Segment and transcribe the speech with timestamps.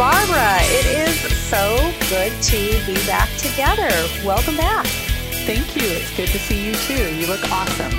[0.00, 1.76] Barbara, it is so
[2.08, 3.90] good to be back together.
[4.24, 4.86] Welcome back.
[5.44, 5.82] Thank you.
[5.82, 7.14] It's good to see you too.
[7.16, 7.92] You look awesome.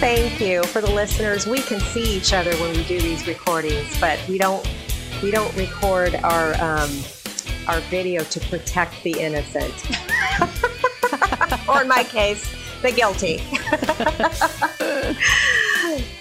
[0.00, 0.64] Thank you.
[0.64, 4.36] For the listeners, we can see each other when we do these recordings, but we
[4.36, 4.68] don't
[5.22, 6.90] we don't record our um,
[7.68, 9.72] our video to protect the innocent,
[11.68, 12.52] or in my case,
[12.82, 13.42] the guilty.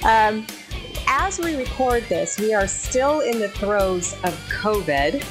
[0.06, 0.46] um,
[1.18, 5.24] as we record this, we are still in the throes of COVID,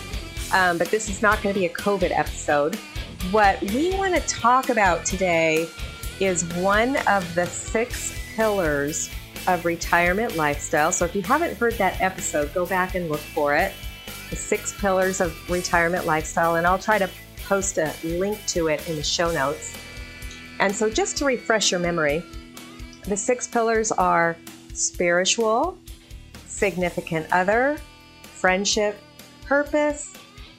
[0.54, 2.74] um, but this is not going to be a COVID episode.
[3.30, 5.68] What we want to talk about today
[6.20, 9.10] is one of the six pillars
[9.46, 10.90] of retirement lifestyle.
[10.90, 13.74] So if you haven't heard that episode, go back and look for it.
[14.30, 17.10] The six pillars of retirement lifestyle, and I'll try to
[17.46, 19.76] post a link to it in the show notes.
[20.60, 22.24] And so, just to refresh your memory,
[23.06, 24.34] the six pillars are
[24.74, 25.78] spiritual,
[26.46, 27.78] significant other,
[28.22, 28.98] friendship,
[29.44, 30.12] purpose,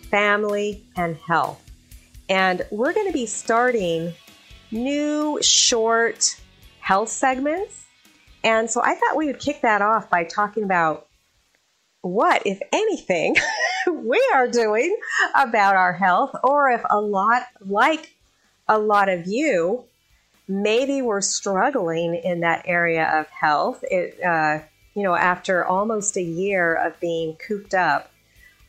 [0.10, 1.62] family, and health.
[2.30, 4.14] And we're going to be starting
[4.72, 6.40] new short
[6.80, 7.86] health segments.
[8.44, 11.08] And so I thought we would kick that off by talking about
[12.02, 13.36] what, if anything,
[13.92, 14.96] we are doing
[15.34, 18.16] about our health, or if a lot, like
[18.68, 19.86] a lot of you,
[20.48, 23.84] maybe we're struggling in that area of health.
[23.84, 24.60] It, uh,
[24.94, 28.12] you know, after almost a year of being cooped up,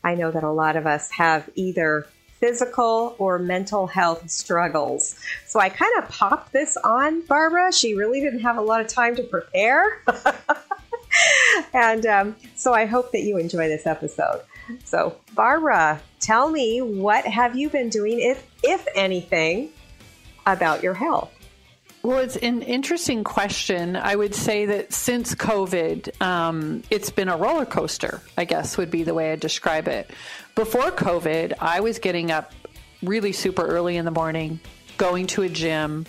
[0.03, 2.07] I know that a lot of us have either
[2.39, 5.19] physical or mental health struggles.
[5.45, 7.73] So I kind of popped this on Barbara.
[7.73, 10.03] She really didn't have a lot of time to prepare.
[11.73, 14.41] and um, so I hope that you enjoy this episode.
[14.83, 19.69] So, Barbara, tell me what have you been doing, if if anything,
[20.45, 21.36] about your health?
[22.07, 23.97] Well, it's an interesting question.
[23.97, 28.89] I would say that since COVID, um, it's been a roller coaster, I guess would
[28.89, 30.09] be the way I describe it.
[30.55, 32.53] Before COVID, I was getting up
[33.03, 34.61] really super early in the morning,
[34.95, 36.05] going to a gym,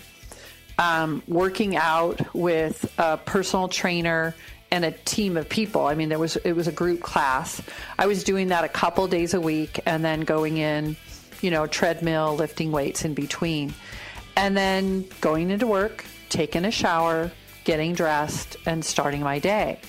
[0.77, 4.33] um, working out with a personal trainer
[4.71, 5.85] and a team of people.
[5.85, 7.61] I mean, there was it was a group class.
[7.97, 10.95] I was doing that a couple days a week, and then going in,
[11.41, 13.73] you know, treadmill, lifting weights in between
[14.39, 17.29] and then going into work, taking a shower,
[17.65, 19.81] getting dressed, and starting my day.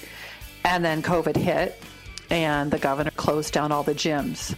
[0.64, 1.80] And then COVID hit,
[2.30, 4.56] and the governor closed down all the gyms.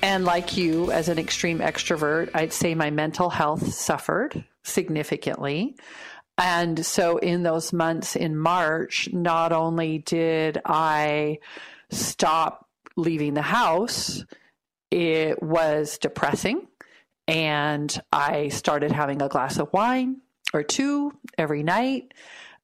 [0.00, 5.76] And like you, as an extreme extrovert, I'd say my mental health suffered significantly.
[6.38, 11.38] And so, in those months in March, not only did I
[11.90, 14.24] stop leaving the house,
[14.92, 16.68] it was depressing
[17.28, 20.18] and I started having a glass of wine
[20.52, 22.14] or two every night.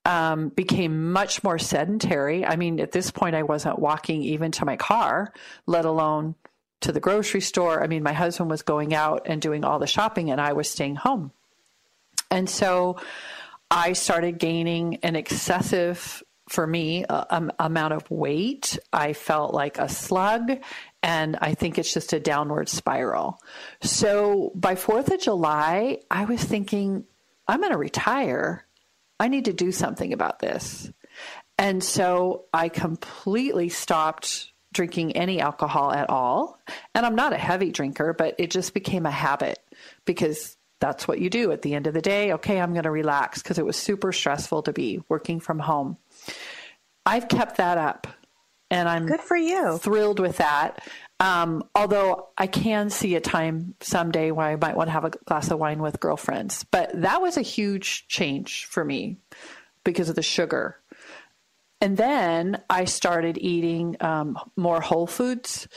[0.04, 2.44] Um, became much more sedentary.
[2.44, 5.32] I mean, at this point, I wasn't walking even to my car,
[5.64, 6.34] let alone
[6.80, 7.80] to the grocery store.
[7.80, 10.68] I mean, my husband was going out and doing all the shopping, and I was
[10.68, 11.30] staying home.
[12.32, 12.96] And so
[13.70, 18.78] I started gaining an excessive, for me, uh, um, amount of weight.
[18.92, 20.52] I felt like a slug,
[21.02, 23.40] and I think it's just a downward spiral.
[23.80, 27.04] So by 4th of July, I was thinking,
[27.48, 28.66] I'm going to retire.
[29.18, 30.92] I need to do something about this.
[31.58, 36.60] And so I completely stopped drinking any alcohol at all.
[36.94, 39.58] And I'm not a heavy drinker, but it just became a habit
[40.04, 42.32] because that's what you do at the end of the day.
[42.32, 45.96] Okay, I'm going to relax because it was super stressful to be working from home.
[47.04, 48.06] I've kept that up
[48.70, 49.78] and I'm good for you.
[49.78, 50.82] Thrilled with that.
[51.20, 55.10] Um, although I can see a time someday where I might want to have a
[55.10, 59.18] glass of wine with girlfriends, but that was a huge change for me
[59.84, 60.78] because of the sugar.
[61.80, 65.68] And then I started eating um, more whole foods,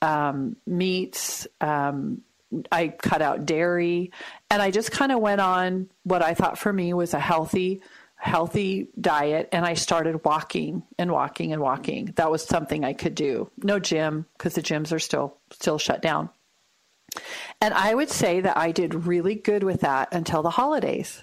[0.00, 1.46] um, meats.
[1.60, 2.22] Um,
[2.70, 4.12] I cut out dairy,
[4.48, 7.82] and I just kind of went on what I thought for me was a healthy
[8.24, 12.06] healthy diet and I started walking and walking and walking.
[12.16, 13.50] That was something I could do.
[13.62, 16.30] No gym because the gyms are still still shut down.
[17.60, 21.22] And I would say that I did really good with that until the holidays.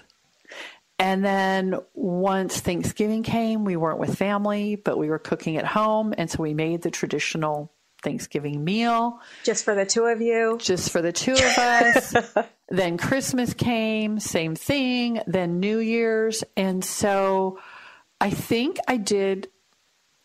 [0.96, 6.14] And then once Thanksgiving came, we weren't with family, but we were cooking at home.
[6.16, 7.72] And so we made the traditional
[8.02, 9.20] Thanksgiving meal.
[9.44, 10.58] Just for the two of you?
[10.60, 12.14] Just for the two of us.
[12.68, 15.20] then Christmas came, same thing.
[15.26, 16.44] Then New Year's.
[16.56, 17.58] And so
[18.20, 19.48] I think I did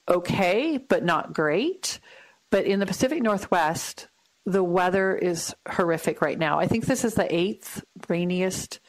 [0.10, 2.00] okay, but not great.
[2.50, 4.08] But in the Pacific Northwest,
[4.46, 6.60] the weather is horrific right now.
[6.60, 8.80] I think this is the eighth rainiest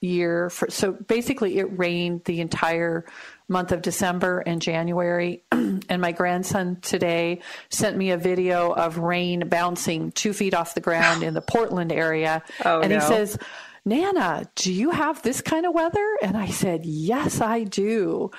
[0.00, 0.50] year.
[0.50, 3.06] For, so basically, it rained the entire
[3.50, 5.42] month of December and January.
[5.52, 10.80] and my grandson today sent me a video of rain bouncing two feet off the
[10.80, 12.42] ground in the Portland area.
[12.62, 12.96] Oh, and no.
[12.96, 13.38] he says,
[13.84, 16.16] Nana, do you have this kind of weather?
[16.22, 18.30] And I said, Yes, I do.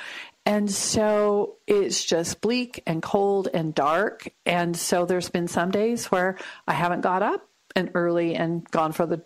[0.45, 4.29] And so it's just bleak and cold and dark.
[4.45, 6.37] And so there's been some days where
[6.67, 9.23] I haven't got up and early and gone for the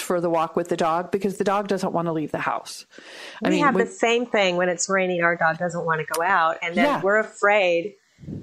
[0.00, 2.86] for the walk with the dog because the dog doesn't want to leave the house.
[3.42, 5.22] I we mean, have we, the same thing when it's raining.
[5.22, 7.00] Our dog doesn't want to go out, and then yeah.
[7.02, 7.94] we're afraid: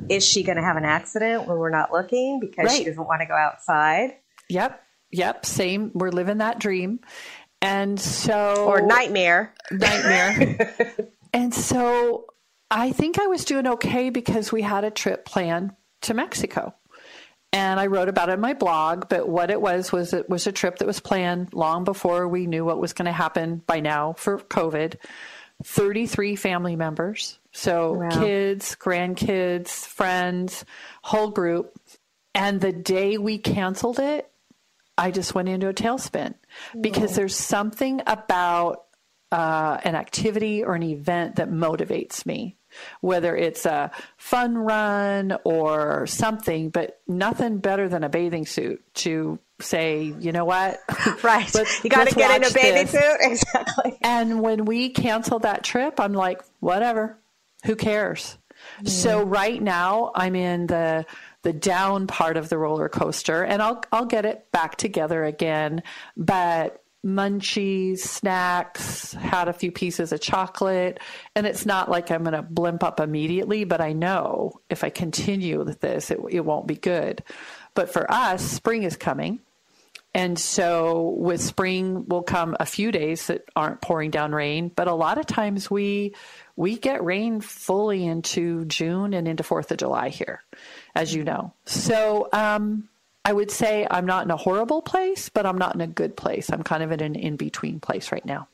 [0.10, 2.78] is she going to have an accident when we're not looking because right.
[2.78, 4.18] she doesn't want to go outside?
[4.50, 4.82] Yep,
[5.12, 5.46] yep.
[5.46, 5.92] Same.
[5.94, 7.00] We're living that dream,
[7.62, 10.60] and so or nightmare, nightmare.
[11.34, 12.26] and so
[12.70, 15.72] I think I was doing okay because we had a trip planned
[16.02, 16.74] to Mexico
[17.54, 19.10] and I wrote about it in my blog.
[19.10, 22.46] But what it was was it was a trip that was planned long before we
[22.46, 24.96] knew what was going to happen by now for COVID.
[25.64, 27.40] 33 family members.
[27.52, 28.10] So wow.
[28.10, 30.66] kids, grandkids, friends,
[31.02, 31.80] whole group.
[32.36, 34.30] And the day we canceled it,
[34.98, 36.36] I just went into a tailspin
[36.80, 38.86] because there's something about
[39.32, 42.57] uh, an activity or an event that motivates me
[43.02, 49.40] whether it's a fun run or something, but nothing better than a bathing suit to
[49.60, 50.80] say, you know what?
[51.24, 51.52] Right.
[51.84, 53.02] you got to get in a bathing suit.
[53.22, 53.98] Exactly.
[54.02, 57.18] And when we canceled that trip, I'm like, whatever.
[57.66, 58.38] Who cares?
[58.82, 58.90] Mm.
[58.90, 61.06] So right now I'm in the
[61.44, 65.84] the down part of the roller coaster and I'll I'll get it back together again,
[66.16, 71.00] but munchies, snacks, had a few pieces of chocolate.
[71.36, 74.90] And it's not like I'm going to blimp up immediately, but I know if I
[74.90, 77.24] continue with this, it, it won't be good.
[77.74, 79.40] But for us, spring is coming.
[80.14, 84.88] And so with spring will come a few days that aren't pouring down rain, but
[84.88, 86.16] a lot of times we
[86.56, 90.42] we get rain fully into June and into 4th of July here,
[90.96, 91.54] as you know.
[91.66, 92.90] So um,
[93.28, 96.16] I would say I'm not in a horrible place, but I'm not in a good
[96.16, 96.50] place.
[96.50, 98.48] I'm kind of in an in between place right now.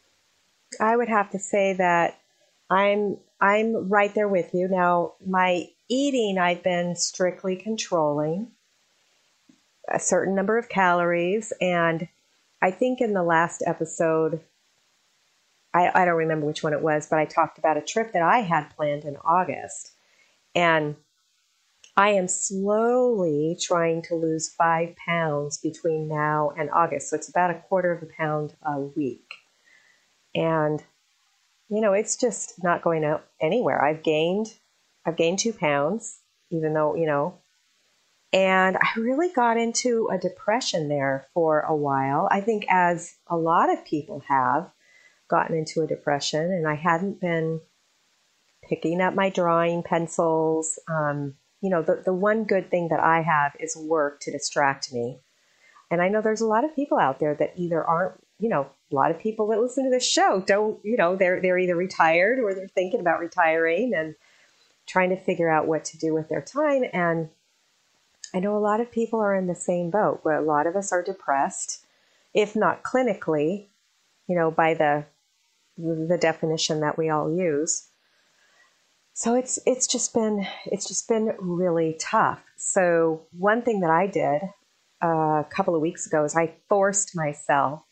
[0.79, 2.19] I would have to say that
[2.71, 4.67] I'm I'm right there with you.
[4.67, 8.47] Now, my eating I've been strictly controlling
[9.87, 12.07] a certain number of calories and
[12.59, 14.41] I think in the last episode
[15.71, 18.23] I, I don't remember which one it was, but I talked about a trip that
[18.23, 19.91] I had planned in August.
[20.55, 20.95] And
[21.95, 27.09] I am slowly trying to lose five pounds between now and August.
[27.09, 29.29] So it's about a quarter of a pound a week.
[30.33, 30.83] And,
[31.69, 33.83] you know, it's just not going out anywhere.
[33.83, 34.47] I've gained,
[35.05, 36.19] I've gained two pounds,
[36.49, 37.37] even though, you know,
[38.33, 42.27] and I really got into a depression there for a while.
[42.31, 44.71] I think, as a lot of people have
[45.29, 47.61] gotten into a depression, and I hadn't been
[48.67, 50.79] picking up my drawing pencils.
[50.89, 54.91] Um, you know, the, the one good thing that I have is work to distract
[54.91, 55.21] me.
[55.89, 58.67] And I know there's a lot of people out there that either aren't, you know,
[58.91, 61.75] a lot of people that listen to this show don't, you know, they're they're either
[61.75, 64.15] retired or they're thinking about retiring and
[64.85, 66.83] trying to figure out what to do with their time.
[66.91, 67.29] And
[68.33, 70.75] I know a lot of people are in the same boat where a lot of
[70.75, 71.85] us are depressed,
[72.33, 73.67] if not clinically,
[74.27, 75.05] you know, by the
[75.77, 77.87] the definition that we all use
[79.13, 82.41] so it's it's just been it's just been really tough.
[82.57, 84.41] So one thing that I did
[85.03, 87.83] uh, a couple of weeks ago is I forced myself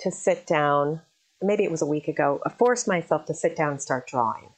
[0.00, 1.02] to sit down.
[1.40, 2.40] Maybe it was a week ago.
[2.44, 4.50] I forced myself to sit down and start drawing.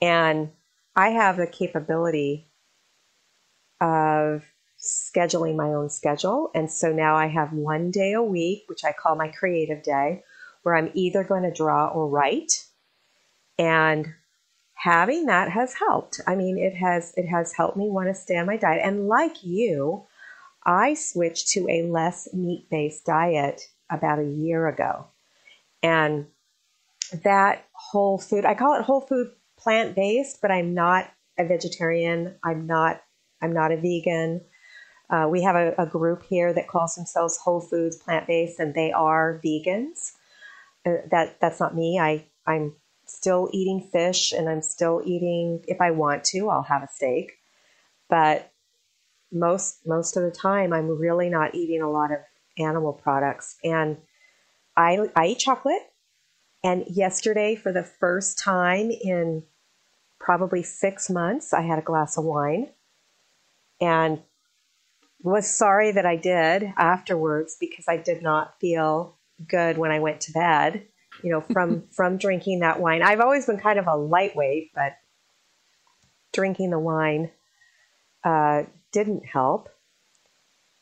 [0.00, 0.50] And
[0.94, 2.48] I have the capability
[3.80, 4.44] of
[4.78, 6.50] scheduling my own schedule.
[6.54, 10.22] And so now I have one day a week, which I call my creative day,
[10.64, 12.64] where I'm either going to draw or write.
[13.58, 14.12] And
[14.82, 16.20] having that has helped.
[16.26, 18.82] I mean, it has it has helped me want to stay on my diet.
[18.84, 20.06] And like you,
[20.66, 25.06] I switched to a less meat-based diet about a year ago.
[25.84, 26.26] And
[27.22, 31.08] that whole food, I call it whole food plant-based, but I'm not
[31.38, 32.34] a vegetarian.
[32.42, 33.02] I'm not
[33.40, 34.40] I'm not a vegan.
[35.08, 38.72] Uh, we have a, a, group here that calls themselves Whole Foods Plant Based, and
[38.72, 40.12] they are vegans.
[40.86, 42.00] Uh, that that's not me.
[42.00, 42.74] I I'm
[43.12, 47.38] still eating fish and I'm still eating if I want to, I'll have a steak.
[48.08, 48.52] But
[49.30, 52.18] most most of the time I'm really not eating a lot of
[52.58, 53.56] animal products.
[53.64, 53.98] And
[54.76, 55.82] I I eat chocolate.
[56.64, 59.42] And yesterday for the first time in
[60.20, 62.70] probably 6 months I had a glass of wine.
[63.80, 64.22] And
[65.22, 69.16] was sorry that I did afterwards because I did not feel
[69.46, 70.86] good when I went to bed,
[71.22, 73.02] you know, from from drinking that wine.
[73.02, 74.96] I've always been kind of a lightweight, but
[76.32, 77.30] drinking the wine
[78.24, 79.68] uh, didn't help.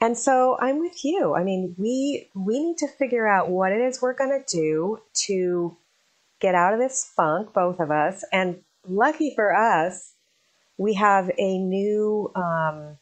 [0.00, 1.34] And so I'm with you.
[1.34, 5.00] I mean, we we need to figure out what it is we're going to do
[5.26, 5.76] to
[6.40, 8.24] get out of this funk, both of us.
[8.32, 10.14] And lucky for us,
[10.78, 12.96] we have a new um,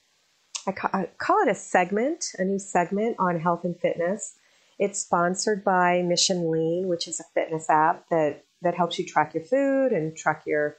[0.67, 4.37] I, ca- I call it a segment, a new segment on health and fitness.
[4.79, 9.35] It's sponsored by Mission Lean, which is a fitness app that that helps you track
[9.35, 10.77] your food and track your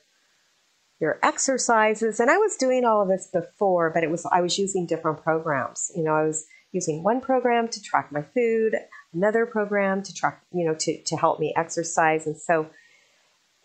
[1.00, 2.20] your exercises.
[2.20, 5.24] And I was doing all of this before, but it was I was using different
[5.24, 5.92] programs.
[5.96, 8.76] You know, I was using one program to track my food,
[9.14, 12.28] another program to track, you know, to, to help me exercise.
[12.28, 12.70] And so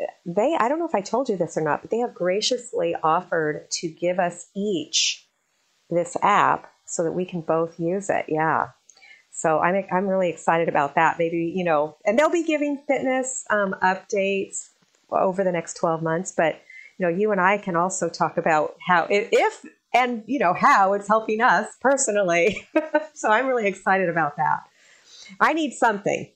[0.01, 2.15] uh, they, I don't know if I told you this or not, but they have
[2.15, 5.27] graciously offered to give us each
[5.91, 8.27] this app so that we can both use it.
[8.29, 8.69] Yeah.
[9.45, 11.19] So I'm, I'm really excited about that.
[11.19, 14.71] Maybe, you know, and they'll be giving fitness um, updates
[15.13, 16.63] over the next 12 months, but
[16.97, 20.95] you know, you and I can also talk about how, if and you know how
[20.95, 22.67] it's helping us personally.
[23.15, 24.61] so I'm really excited about that.
[25.39, 26.31] I need something.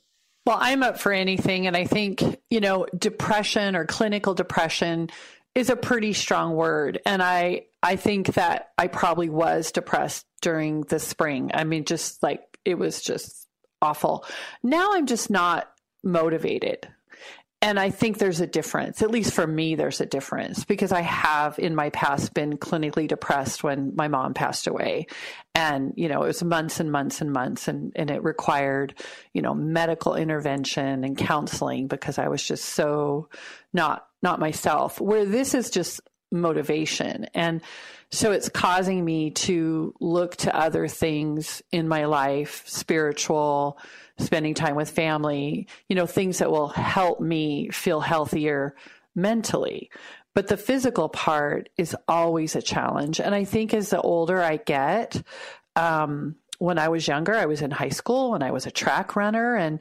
[0.45, 5.09] Well, I'm up for anything, and I think you know, depression or clinical depression
[5.55, 10.83] is a pretty strong word, and I I think that I probably was depressed during
[10.83, 11.51] the spring.
[11.55, 13.49] I mean, just like it was just
[13.81, 14.25] awful.
[14.63, 15.71] Now I'm just not
[16.05, 16.89] motivated
[17.61, 21.01] and I think there's a difference, at least for me, there's a difference because I
[21.01, 25.09] have in my past been clinically depressed when my mom passed away.
[25.57, 28.95] And, you know, it was months and months and months and, and it required,
[29.33, 33.29] you know, medical intervention and counseling because I was just so
[33.73, 35.01] not, not myself.
[35.01, 37.27] Where this is just motivation.
[37.35, 37.61] And
[38.11, 43.79] so it's causing me to look to other things in my life, spiritual,
[44.19, 48.75] spending time with family, you know, things that will help me feel healthier
[49.15, 49.91] mentally.
[50.35, 53.21] But the physical part is always a challenge.
[53.21, 55.23] And I think as the older I get,
[55.77, 59.17] um, when I was younger, I was in high school and I was a track
[59.17, 59.81] runner and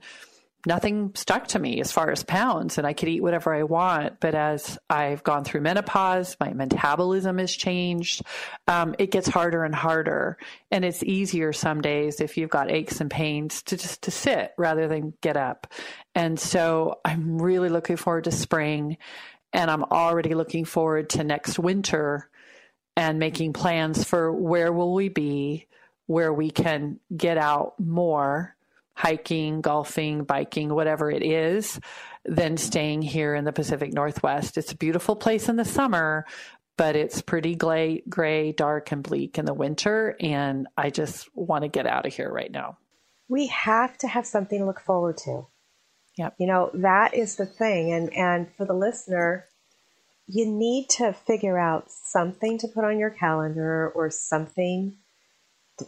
[0.67, 4.19] nothing stuck to me as far as pounds and I could eat whatever I want.
[4.19, 8.21] But as I've gone through menopause, my metabolism has changed.
[8.67, 10.37] Um, it gets harder and harder.
[10.69, 14.53] And it's easier some days if you've got aches and pains to just to sit
[14.57, 15.73] rather than get up.
[16.13, 18.97] And so I'm really looking forward to spring
[19.53, 22.29] and I'm already looking forward to next winter
[22.97, 25.67] and making plans for where will we be,
[26.07, 28.56] where we can get out more
[28.97, 31.79] hiking, golfing, biking, whatever it is,
[32.25, 34.57] than staying here in the Pacific Northwest.
[34.57, 36.25] It's a beautiful place in the summer,
[36.77, 40.15] but it's pretty gray, gray, dark, and bleak in the winter.
[40.19, 42.79] And I just want to get out of here right now.
[43.29, 45.45] We have to have something to look forward to.
[46.17, 46.35] Yep.
[46.39, 47.93] You know, that is the thing.
[47.93, 49.45] And, and for the listener,
[50.25, 54.97] you need to figure out something to put on your calendar or something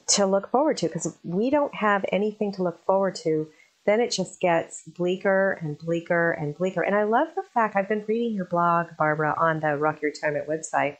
[0.08, 3.48] to look forward to because we don't have anything to look forward to,
[3.86, 6.82] then it just gets bleaker and bleaker and bleaker.
[6.82, 10.12] And I love the fact I've been reading your blog, Barbara, on the Rock Your
[10.12, 10.98] Retirement website.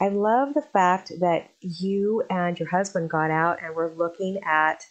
[0.00, 4.84] I love the fact that you and your husband got out and were looking at,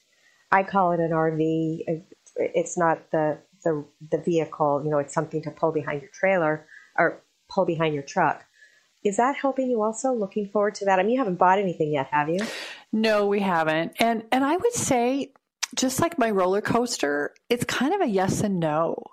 [0.52, 2.04] I call it an RV.
[2.36, 6.66] It's not the, the, the vehicle, you know, it's something to pull behind your trailer
[6.98, 8.46] or pull behind your truck.
[9.04, 10.12] Is that helping you also?
[10.12, 11.00] Looking forward to that?
[11.00, 12.40] I mean, you haven't bought anything yet, have you?
[12.92, 13.94] No, we haven't.
[14.00, 15.32] And and I would say
[15.76, 19.04] just like my roller coaster, it's kind of a yes and no.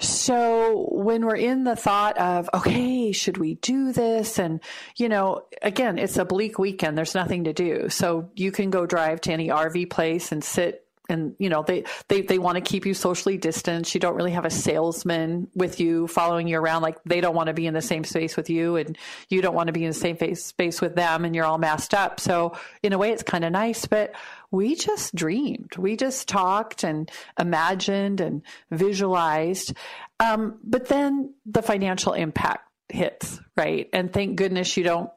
[0.00, 4.38] So when we're in the thought of, okay, should we do this?
[4.38, 4.60] And,
[4.96, 6.98] you know, again, it's a bleak weekend.
[6.98, 7.88] There's nothing to do.
[7.88, 11.84] So you can go drive to any RV place and sit and you know they
[12.08, 15.80] they they want to keep you socially distanced you don't really have a salesman with
[15.80, 16.82] you following you around.
[16.82, 18.96] Like they don't want to be in the same space with you and
[19.28, 21.58] you don't want to be in the same face, space with them and you're all
[21.58, 22.20] masked up.
[22.20, 24.14] So in a way it's kind of nice but
[24.50, 25.76] we just dreamed.
[25.76, 29.74] We just talked and imagined and visualized.
[30.18, 33.88] Um, but then the financial impact hits right?
[33.92, 35.10] And thank goodness you don't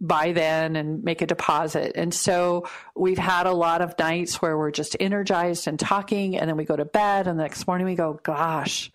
[0.00, 1.92] buy then and make a deposit.
[1.94, 6.48] And so we've had a lot of nights where we're just energized and talking, and
[6.48, 8.90] then we go to bed, and the next morning we go, gosh.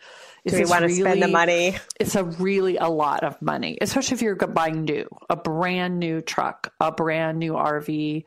[0.45, 1.77] Do we want to really, spend the money?
[1.99, 6.21] It's a really a lot of money, especially if you're buying new, a brand new
[6.21, 8.23] truck, a brand new RV,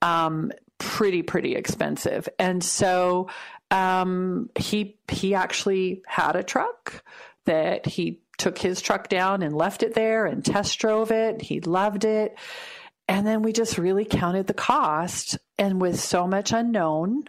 [0.00, 2.28] um, pretty pretty expensive.
[2.38, 3.28] And so
[3.70, 7.02] um, he he actually had a truck
[7.44, 11.42] that he took his truck down and left it there and test drove it.
[11.42, 12.38] He loved it.
[13.08, 15.38] And then we just really counted the cost.
[15.58, 17.24] And with so much unknown,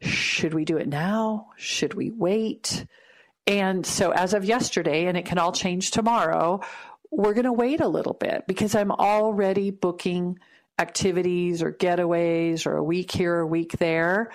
[0.00, 1.50] should we do it now?
[1.56, 2.84] Should we wait?
[3.46, 6.60] And so, as of yesterday, and it can all change tomorrow,
[7.10, 10.38] we're going to wait a little bit because I'm already booking
[10.78, 14.32] activities or getaways or a week here, a week there.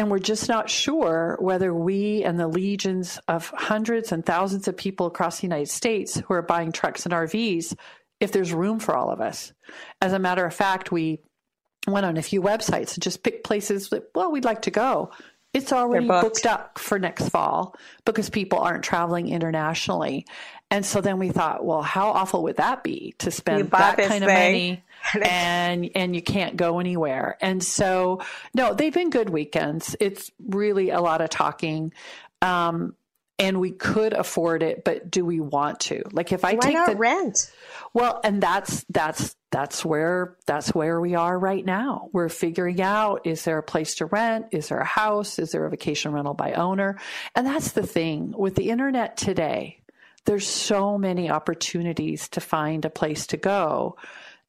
[0.00, 4.74] And we're just not sure whether we and the legions of hundreds and thousands of
[4.74, 7.76] people across the United States who are buying trucks and RVs,
[8.18, 9.52] if there's room for all of us.
[10.00, 11.20] As a matter of fact, we
[11.86, 15.10] went on a few websites and just picked places that, well, we'd like to go.
[15.52, 16.22] It's already booked.
[16.22, 17.76] booked up for next fall
[18.06, 20.24] because people aren't traveling internationally.
[20.70, 24.22] And so then we thought, well, how awful would that be to spend that kind
[24.22, 24.84] of money
[25.22, 27.36] and and you can't go anywhere.
[27.40, 28.20] And so
[28.54, 29.96] no, they've been good weekends.
[29.98, 31.92] It's really a lot of talking.
[32.42, 32.94] Um,
[33.40, 36.02] and we could afford it, but do we want to?
[36.12, 37.50] Like if I Why take not the rent.
[37.94, 42.10] Well, and that's that's that's where that's where we are right now.
[42.12, 44.46] We're figuring out is there a place to rent?
[44.52, 45.38] Is there a house?
[45.38, 47.00] Is there a vacation rental by owner?
[47.34, 49.79] And that's the thing with the internet today.
[50.30, 53.96] There's so many opportunities to find a place to go,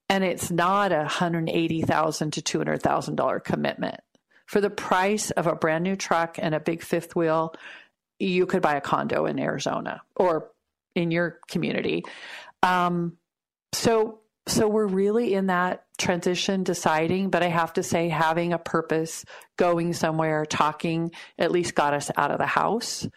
[0.09, 3.99] and it's not a 180,000 to two hundred thousand dollar commitment
[4.45, 7.55] for the price of a brand new truck and a big fifth wheel
[8.19, 10.51] you could buy a condo in Arizona or
[10.93, 12.03] in your community.
[12.61, 13.17] Um,
[13.73, 18.57] so so we're really in that transition deciding but i have to say having a
[18.57, 19.23] purpose
[19.55, 23.07] going somewhere talking at least got us out of the house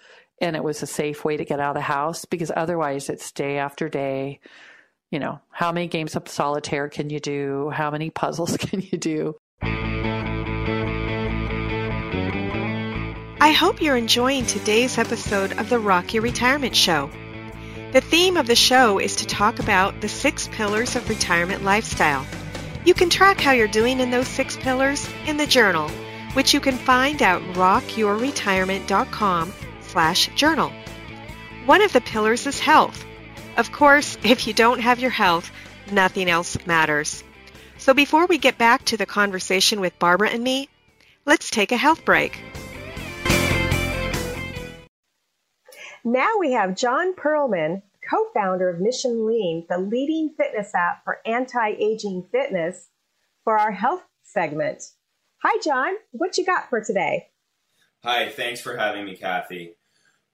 [0.41, 3.33] and it was a safe way to get out of the house because otherwise it's
[3.33, 4.41] day after day
[5.11, 8.99] you know how many games of solitaire can you do how many puzzles can you
[8.99, 9.35] do
[13.41, 17.11] I hope you're enjoying today's episode of the Rock Your Retirement Show.
[17.93, 22.25] The theme of the show is to talk about the six pillars of retirement lifestyle.
[22.87, 25.91] You can track how you're doing in those six pillars in the journal,
[26.33, 29.53] which you can find at rockyourretirement.com
[29.95, 30.73] slash journal.
[31.67, 33.07] One of the pillars is health.
[33.57, 35.51] Of course, if you don't have your health,
[35.91, 37.23] nothing else matters.
[37.79, 40.69] So before we get back to the conversation with Barbara and me,
[41.25, 42.41] let's take a health break.
[46.03, 51.21] Now we have John Perlman, co founder of Mission Lean, the leading fitness app for
[51.25, 52.89] anti aging fitness,
[53.45, 54.83] for our health segment.
[55.45, 55.95] Hi, John.
[56.11, 57.29] What you got for today?
[58.03, 59.77] Hi, thanks for having me, Kathy.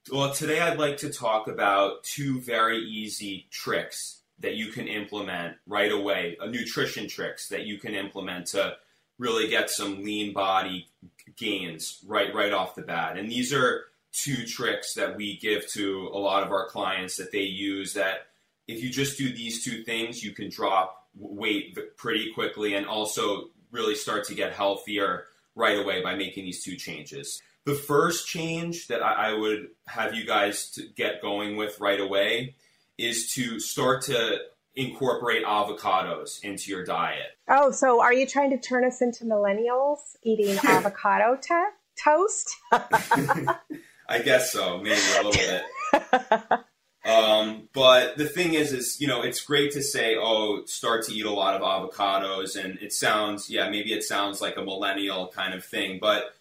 [0.08, 5.58] Well, today I'd like to talk about two very easy tricks that you can implement
[5.66, 8.76] right away, a nutrition tricks that you can implement to
[9.18, 10.88] really get some lean body
[11.36, 13.18] gains right right off the bat.
[13.18, 17.30] And these are two tricks that we give to a lot of our clients that
[17.30, 18.28] they use that
[18.66, 23.50] if you just do these two things, you can drop weight pretty quickly and also
[23.70, 27.42] really start to get healthier right away by making these two changes.
[27.66, 32.56] The first change that I, would have you guys to get going with right away
[32.96, 34.38] is to start to
[34.74, 37.36] incorporate avocados into your diet.
[37.48, 41.70] Oh, so are you trying to turn us into millennials eating avocado to-
[42.02, 42.56] toast?
[42.72, 46.60] I guess so, maybe a little bit.
[47.04, 51.12] um, but the thing is, is you know, it's great to say, oh, start to
[51.12, 55.28] eat a lot of avocados, and it sounds, yeah, maybe it sounds like a millennial
[55.28, 56.34] kind of thing, but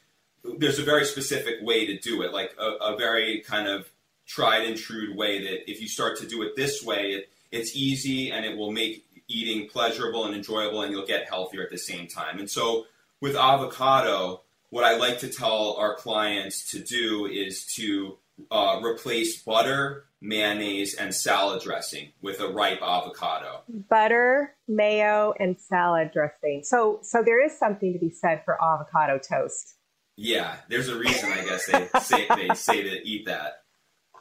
[0.58, 3.90] there's a very specific way to do it, like a, a very kind of
[4.26, 7.76] tried and true way that if you start to do it this way, it, it's
[7.76, 11.78] easy and it will make eating pleasurable and enjoyable, and you'll get healthier at the
[11.78, 12.40] same time.
[12.40, 12.86] And so
[13.22, 18.18] with avocado what I like to tell our clients to do is to
[18.52, 23.62] uh, replace butter, mayonnaise, and salad dressing with a ripe avocado.
[23.90, 26.62] Butter, mayo, and salad dressing.
[26.64, 29.76] So, so there is something to be said for avocado toast.
[30.22, 33.64] Yeah, there's a reason I guess they say they say to eat that.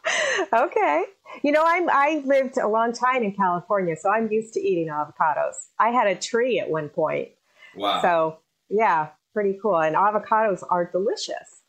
[0.54, 1.04] Okay,
[1.42, 4.88] you know I'm I lived a long time in California, so I'm used to eating
[4.88, 5.54] avocados.
[5.78, 7.30] I had a tree at one point.
[7.76, 8.00] Wow.
[8.00, 8.38] So
[8.70, 9.80] yeah, pretty cool.
[9.80, 11.62] And avocados are delicious.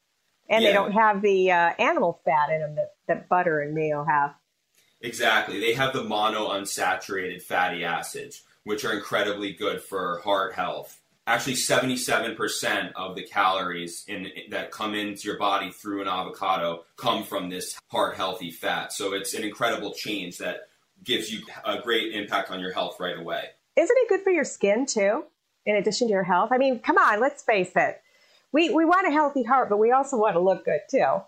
[0.50, 0.70] And yeah.
[0.70, 4.34] they don't have the uh, animal fat in them that, that butter and mayo have.
[5.02, 5.60] Exactly.
[5.60, 11.00] They have the monounsaturated fatty acids, which are incredibly good for heart health.
[11.30, 17.24] Actually, 77% of the calories in, that come into your body through an avocado come
[17.24, 18.92] from this heart healthy fat.
[18.92, 20.70] So it's an incredible change that
[21.04, 23.44] gives you a great impact on your health right away.
[23.76, 25.24] Isn't it good for your skin too?
[25.66, 26.50] in addition to your health?
[26.52, 28.02] I mean, come on, let's face it.
[28.52, 31.22] We, we want a healthy heart, but we also want to look good too.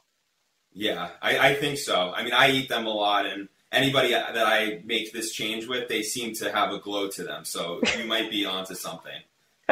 [0.73, 2.11] Yeah, I, I think so.
[2.15, 5.89] I mean, I eat them a lot, and anybody that I make this change with,
[5.89, 7.45] they seem to have a glow to them.
[7.45, 9.19] So you might be onto something.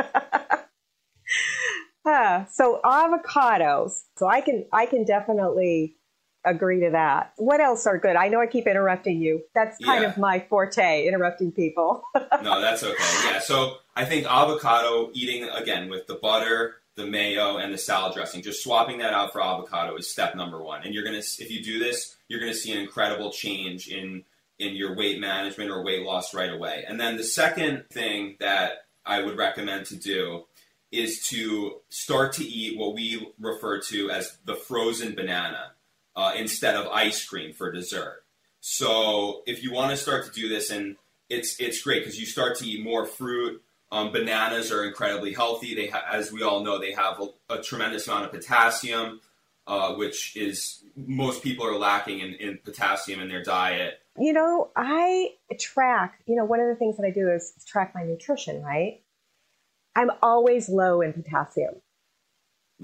[2.06, 3.92] Uh, so avocados.
[4.18, 5.96] So I can I can definitely
[6.46, 7.34] agree to that.
[7.38, 8.16] What else are good?
[8.16, 9.44] I know I keep interrupting you.
[9.54, 10.10] That's kind Yeah.
[10.10, 12.02] of my forte, interrupting people.
[12.42, 12.96] no, that's okay.
[13.26, 18.16] Yeah, so I think avocado eating again with the butter, the mayo, and the salad
[18.16, 20.82] dressing, just swapping that out for avocado is step number one.
[20.84, 24.24] And you're gonna, if you do this, you're gonna see an incredible change in
[24.58, 26.86] in your weight management or weight loss right away.
[26.88, 30.46] And then the second thing that I would recommend to do
[30.92, 35.72] is to start to eat what we refer to as the frozen banana
[36.16, 38.24] uh, instead of ice cream for dessert.
[38.60, 40.98] So if you want to start to do this, and
[41.30, 43.62] it's it's great because you start to eat more fruit.
[43.92, 45.74] Um, bananas are incredibly healthy.
[45.74, 49.20] They, ha- as we all know, they have a, a tremendous amount of potassium,
[49.66, 54.00] uh, which is most people are lacking in, in potassium in their diet.
[54.20, 57.94] You know, I track, you know, one of the things that I do is track
[57.96, 59.02] my nutrition, right?
[59.96, 61.76] I'm always low in potassium.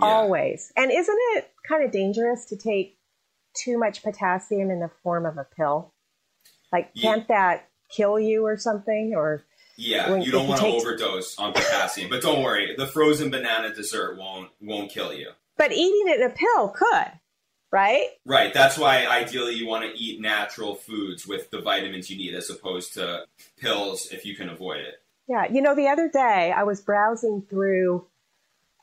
[0.02, 0.08] Yeah.
[0.08, 0.72] Always.
[0.76, 2.98] And isn't it kind of dangerous to take
[3.56, 5.94] too much potassium in the form of a pill?
[6.72, 7.14] Like, Yeah.
[7.14, 9.14] can't that kill you or something?
[9.16, 9.46] Or
[9.78, 13.30] Yeah, When- you don't want to take- overdose on potassium, but don't worry, the frozen
[13.30, 15.32] banana dessert won't won't kill you.
[15.58, 17.20] but eating it in a pill could,
[17.76, 18.08] right?
[18.26, 18.54] Right.
[18.54, 22.50] That's why ideally you want to eat natural foods with the vitamins you need as
[22.50, 23.26] opposed to
[23.58, 25.04] pills if you can avoid it.
[25.28, 25.46] Yeah.
[25.52, 28.08] You know, the other day I was browsing through,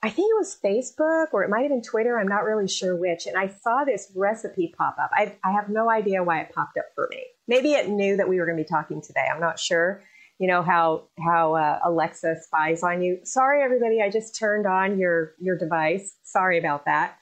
[0.02, 2.18] I think it was Facebook or it might have been Twitter.
[2.18, 3.26] I'm not really sure which.
[3.26, 5.10] And I saw this recipe pop up.
[5.14, 7.24] I, I have no idea why it popped up for me.
[7.48, 9.26] Maybe it knew that we were going to be talking today.
[9.32, 10.02] I'm not sure.
[10.38, 13.20] You know how how uh, Alexa spies on you.
[13.22, 14.02] Sorry, everybody.
[14.02, 16.16] I just turned on your your device.
[16.24, 17.16] Sorry about that.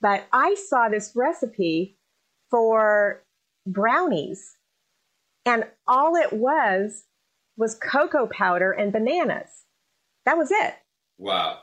[0.00, 1.98] But I saw this recipe
[2.50, 3.24] for
[3.66, 4.56] brownies,
[5.44, 7.04] and all it was
[7.56, 9.64] was cocoa powder and bananas.
[10.26, 10.74] That was it.
[11.18, 11.60] Wow.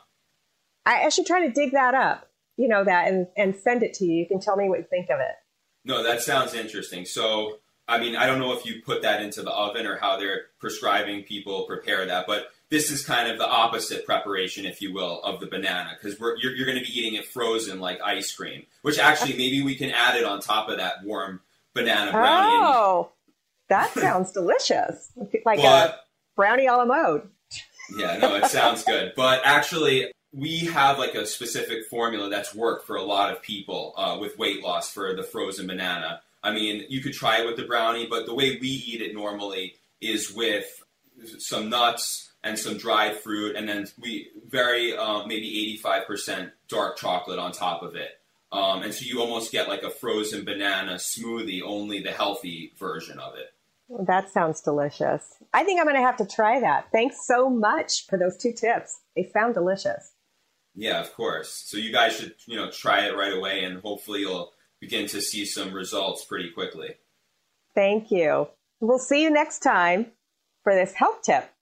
[0.85, 3.93] I, I should try to dig that up, you know, that and, and send it
[3.95, 4.15] to you.
[4.15, 5.35] You can tell me what you think of it.
[5.85, 7.05] No, that sounds interesting.
[7.05, 10.17] So, I mean, I don't know if you put that into the oven or how
[10.17, 14.91] they're prescribing people prepare that, but this is kind of the opposite preparation, if you
[14.91, 18.33] will, of the banana because you're, you're going to be eating it frozen like ice
[18.33, 21.39] cream, which actually maybe we can add it on top of that warm
[21.75, 22.49] banana brownie.
[22.51, 23.11] Oh,
[23.69, 25.11] that sounds delicious.
[25.45, 25.99] Like a
[26.35, 27.29] brownie a la mode.
[27.95, 29.13] Yeah, no, it sounds good.
[29.15, 33.93] But actually, we have like a specific formula that's worked for a lot of people
[33.97, 36.21] uh, with weight loss for the frozen banana.
[36.41, 39.13] I mean, you could try it with the brownie, but the way we eat it
[39.13, 40.83] normally is with
[41.37, 47.39] some nuts and some dried fruit, and then we very uh, maybe 85% dark chocolate
[47.39, 48.11] on top of it.
[48.51, 53.17] Um, and so you almost get like a frozen banana smoothie, only the healthy version
[53.17, 53.47] of it.
[54.07, 55.23] That sounds delicious.
[55.53, 56.91] I think I'm going to have to try that.
[56.91, 58.99] Thanks so much for those two tips.
[59.15, 60.11] They sound delicious.
[60.75, 61.63] Yeah, of course.
[61.65, 65.21] So you guys should, you know, try it right away, and hopefully you'll begin to
[65.21, 66.95] see some results pretty quickly.
[67.75, 68.47] Thank you.
[68.79, 70.07] We'll see you next time
[70.63, 71.52] for this health tip.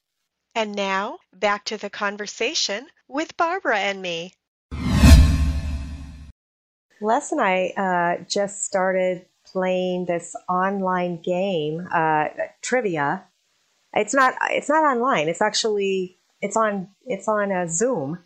[0.53, 4.33] And now, back to the conversation with Barbara and me.
[7.03, 12.25] Les and I uh, just started playing this online game, uh,
[12.61, 13.23] trivia.
[13.93, 14.35] It's not.
[14.51, 15.29] It's not online.
[15.29, 16.17] It's actually.
[16.41, 16.89] It's on.
[17.05, 18.19] It's on a Zoom,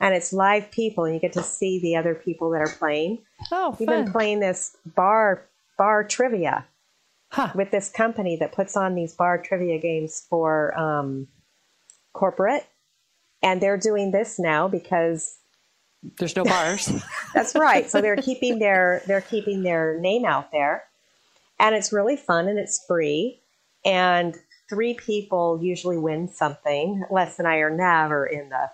[0.00, 3.18] and it's live people, and you get to see the other people that are playing.
[3.52, 4.04] Oh, We've fun.
[4.04, 6.66] been playing this bar bar trivia
[7.30, 7.52] Huh.
[7.54, 11.28] with this company that puts on these bar trivia games for um,
[12.12, 12.66] corporate,
[13.42, 15.38] and they're doing this now because
[16.18, 16.92] There's no bars.
[17.34, 17.88] that's right.
[17.90, 20.84] So they're keeping their they're keeping their name out there,
[21.58, 23.40] and it's really fun and it's free.
[23.84, 24.36] And
[24.68, 27.02] three people usually win something.
[27.10, 28.70] Les and I are never in the.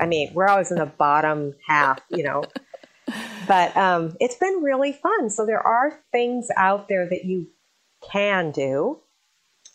[0.00, 2.44] I mean, we're always in the bottom half, you know.
[3.46, 5.30] But um, it's been really fun.
[5.30, 7.48] So there are things out there that you
[8.12, 9.00] can do.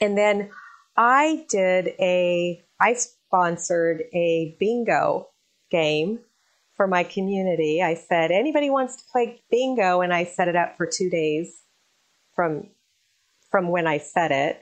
[0.01, 0.49] And then
[0.97, 2.64] I did a.
[2.79, 5.29] I sponsored a bingo
[5.71, 6.19] game
[6.75, 7.81] for my community.
[7.81, 11.61] I said, anybody wants to play bingo, and I set it up for two days
[12.35, 12.69] from
[13.49, 14.61] from when I set it.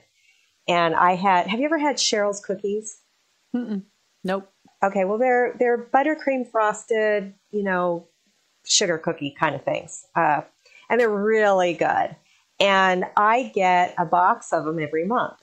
[0.68, 3.00] And I had, have you ever had Cheryl's cookies?
[4.22, 4.50] nope.
[4.82, 8.08] Okay, well they're they're buttercream frosted, you know,
[8.66, 10.42] sugar cookie kind of things, uh,
[10.88, 12.16] and they're really good.
[12.60, 15.38] And I get a box of them every month.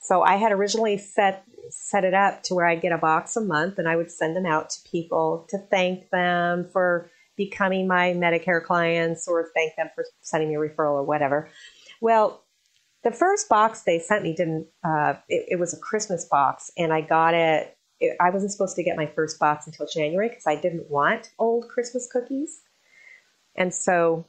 [0.00, 3.40] So I had originally set set it up to where I'd get a box a
[3.40, 8.12] month, and I would send them out to people to thank them for becoming my
[8.12, 11.48] Medicare clients or thank them for sending me a referral or whatever.
[12.00, 12.44] Well,
[13.04, 14.66] the first box they sent me didn't.
[14.84, 17.76] Uh, it, it was a Christmas box, and I got it.
[18.00, 21.30] it, I wasn't supposed to get my first box until January because I didn't want
[21.38, 22.60] old Christmas cookies.
[23.56, 24.26] And so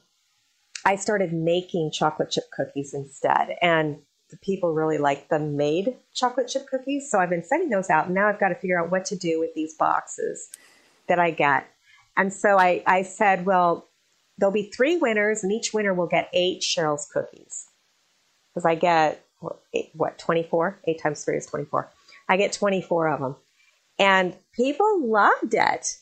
[0.84, 3.56] I started making chocolate chip cookies instead.
[3.62, 3.98] And
[4.40, 7.10] people really like the made chocolate chip cookies.
[7.10, 8.06] So I've been sending those out.
[8.06, 10.50] And now I've got to figure out what to do with these boxes
[11.08, 11.66] that I get.
[12.16, 13.88] And so I, I said, well,
[14.38, 17.68] there'll be three winners, and each winner will get eight Cheryl's cookies.
[18.52, 19.24] Because I get,
[19.72, 20.80] eight, what, 24?
[20.86, 21.90] Eight times three is 24.
[22.28, 23.36] I get 24 of them.
[23.98, 25.98] And people loved it,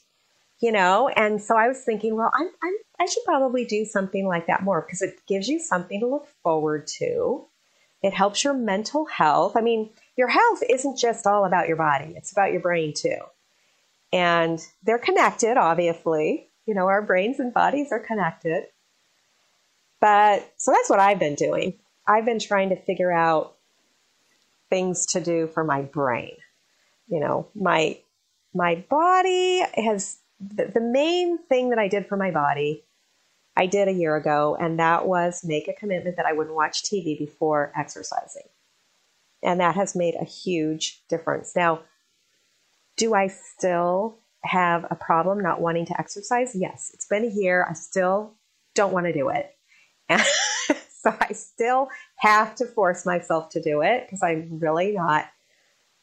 [0.61, 1.09] you know?
[1.09, 4.62] And so I was thinking, well, I'm, I'm, I should probably do something like that
[4.62, 7.47] more because it gives you something to look forward to.
[8.02, 9.56] It helps your mental health.
[9.56, 13.18] I mean, your health isn't just all about your body, it's about your brain too.
[14.12, 16.48] And they're connected, obviously.
[16.66, 18.64] You know, our brains and bodies are connected.
[20.00, 21.74] But so that's what I've been doing.
[22.06, 23.54] I've been trying to figure out
[24.68, 26.36] things to do for my brain.
[27.08, 27.98] You know, my
[28.54, 32.82] my body has the, the main thing that I did for my body
[33.56, 36.82] I did a year ago, and that was make a commitment that I wouldn't watch
[36.82, 38.48] TV before exercising.
[39.42, 41.54] And that has made a huge difference.
[41.54, 41.82] Now,
[42.96, 46.54] do I still have a problem not wanting to exercise?
[46.54, 46.90] Yes.
[46.94, 47.66] It's been a year.
[47.68, 48.34] I still
[48.74, 49.54] don't want to do it.
[50.08, 50.22] And
[50.88, 55.26] so I still have to force myself to do it because I'm really not,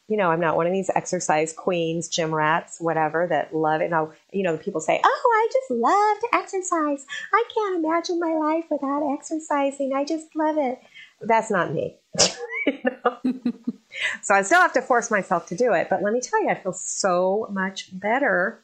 [0.09, 3.91] you know, I'm not one of these exercise queens, gym rats, whatever, that love it.
[3.91, 7.05] Now, you know, people say, oh, I just love to exercise.
[7.33, 9.93] I can't imagine my life without exercising.
[9.95, 10.79] I just love it.
[11.21, 11.97] That's not me.
[14.21, 15.87] so I still have to force myself to do it.
[15.89, 18.63] But let me tell you, I feel so much better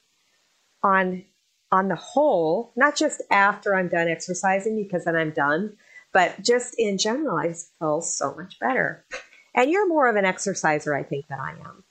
[0.84, 1.24] on
[1.72, 5.76] on the whole, not just after I'm done exercising because then I'm done,
[6.14, 9.06] but just in general, I just feel so much better.
[9.56, 11.84] And you're more of an exerciser, I think, than I am.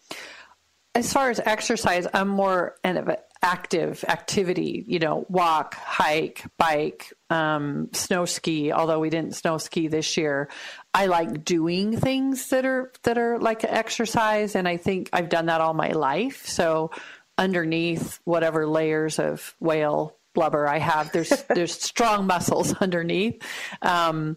[0.94, 7.12] As far as exercise, I'm more of an active activity, you know, walk, hike, bike,
[7.30, 10.48] um, snow ski, although we didn't snow ski this year.
[10.94, 15.46] I like doing things that are that are like exercise and I think I've done
[15.46, 16.46] that all my life.
[16.46, 16.90] So
[17.36, 23.42] underneath whatever layers of whale blubber I have, there's there's strong muscles underneath.
[23.82, 24.36] Um,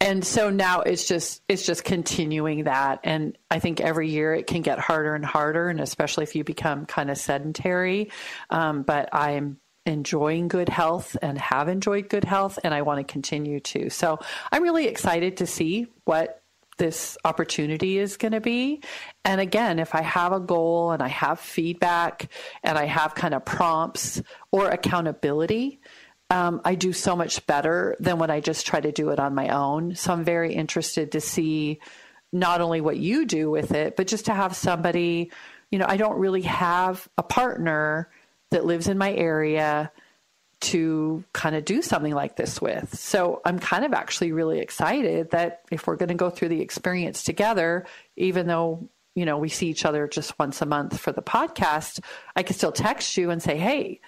[0.00, 3.00] and so now it's just it's just continuing that.
[3.04, 6.44] And i think every year it can get harder and harder and especially if you
[6.44, 8.10] become kind of sedentary.
[8.50, 13.12] Um, but i'm enjoying good health and have enjoyed good health and i want to
[13.12, 13.90] continue to.
[13.90, 14.18] So
[14.52, 16.42] i'm really excited to see what
[16.78, 18.82] this opportunity is going to be.
[19.24, 22.30] And again, if I have a goal and I have feedback
[22.62, 24.20] and I have kind of prompts
[24.52, 25.80] or accountability,
[26.30, 29.34] um, I do so much better than when I just try to do it on
[29.34, 29.94] my own.
[29.94, 31.80] So I'm very interested to see
[32.32, 35.30] not only what you do with it, but just to have somebody,
[35.70, 38.10] you know, I don't really have a partner
[38.50, 39.92] that lives in my area
[40.58, 42.98] to kind of do something like this with.
[42.98, 46.62] So I'm kind of actually really excited that if we're going to go through the
[46.62, 47.86] experience together,
[48.16, 52.00] even though, you know, we see each other just once a month for the podcast,
[52.34, 54.00] I can still text you and say, hey,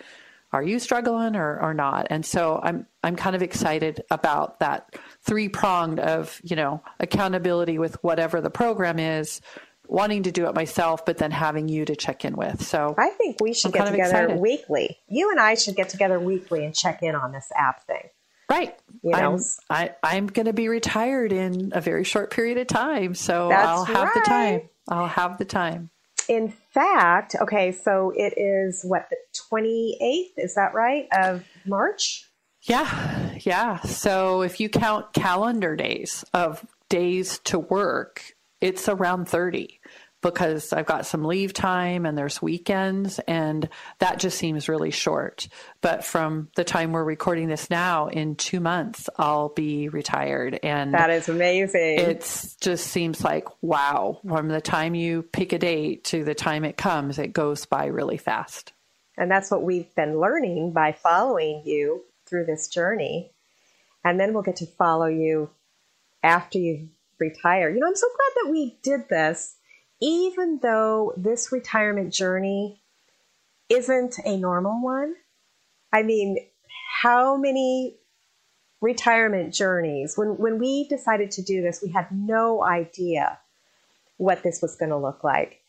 [0.52, 2.06] are you struggling or, or not?
[2.10, 7.78] And so I'm I'm kind of excited about that three pronged of you know accountability
[7.78, 9.40] with whatever the program is,
[9.86, 12.62] wanting to do it myself, but then having you to check in with.
[12.62, 14.98] So I think we should I'm get together weekly.
[15.08, 18.08] You and I should get together weekly and check in on this app thing.
[18.50, 18.78] Right.
[19.02, 19.34] You know?
[19.34, 23.14] I'm, I, I'm going to be retired in a very short period of time.
[23.14, 24.14] So That's I'll have right.
[24.14, 24.60] the time.
[24.88, 25.90] I'll have the time
[26.28, 29.16] in fact, okay, so it is what the
[29.52, 32.24] 28th, is that right, of March?
[32.62, 33.80] Yeah, yeah.
[33.80, 39.80] So if you count calendar days of days to work, it's around 30
[40.20, 43.68] because I've got some leave time and there's weekends, and
[44.00, 45.48] that just seems really short.
[45.80, 50.58] But from the time we're recording this now, in two months, I'll be retired.
[50.62, 52.00] And that is amazing.
[52.00, 56.64] It just seems like, wow, from the time you pick a date to the time
[56.64, 58.72] it comes, it goes by really fast.
[59.16, 63.32] And that's what we've been learning by following you through this journey.
[64.04, 65.50] And then we'll get to follow you
[66.22, 67.68] after you retire.
[67.68, 69.56] You know, I'm so glad that we did this
[70.00, 72.82] even though this retirement journey
[73.68, 75.14] isn't a normal one,
[75.92, 76.38] I mean,
[77.02, 77.96] how many
[78.80, 80.16] retirement journeys?
[80.16, 83.38] When when we decided to do this we had no idea
[84.16, 85.60] what this was going to look like.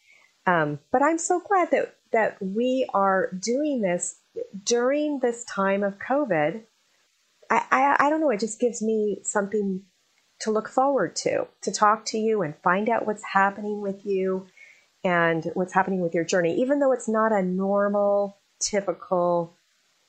[0.45, 4.19] Um, but i'm so glad that that we are doing this
[4.63, 6.63] during this time of covid.
[7.49, 9.81] I, I i don't know it just gives me something
[10.39, 14.47] to look forward to, to talk to you and find out what's happening with you
[15.03, 19.55] and what's happening with your journey, even though it's not a normal, typical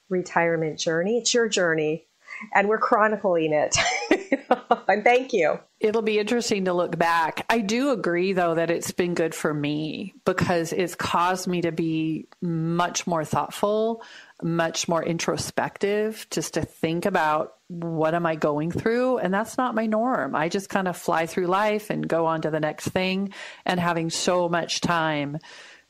[0.08, 1.18] retirement journey.
[1.18, 2.06] It's your journey,
[2.54, 3.76] and we're chronicling it.
[4.88, 5.58] and thank you.
[5.78, 7.46] It'll be interesting to look back.
[7.48, 11.72] I do agree, though, that it's been good for me because it's caused me to
[11.72, 14.02] be much more thoughtful,
[14.42, 19.18] much more introspective, just to think about what am I going through?
[19.18, 20.34] And that's not my norm.
[20.34, 23.32] I just kind of fly through life and go on to the next thing
[23.64, 25.38] and having so much time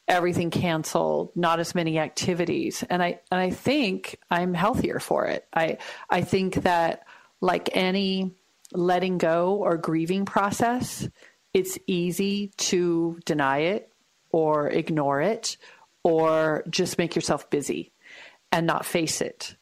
[0.07, 2.85] everything canceled, not as many activities.
[2.91, 5.47] And I and I think I'm healthier for it.
[5.55, 5.79] I
[6.11, 7.07] I think that
[7.41, 8.33] like any
[8.73, 11.09] letting go or grieving process,
[11.55, 13.91] it's easy to deny it
[14.33, 15.57] or ignore it
[16.03, 17.91] or just make yourself busy
[18.53, 19.57] and not face it.